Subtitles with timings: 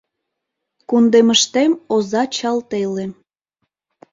[0.89, 3.05] Кундемыштем оза чал теле.